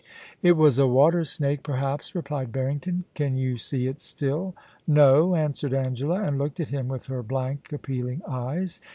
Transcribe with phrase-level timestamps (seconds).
[0.25, 3.03] * It was a water snake, perhaps,* replied Harrington.
[3.09, 4.55] * Can you see it still?
[4.87, 8.79] No,* answered Angela, and looked at him with her blank, appealing eyes.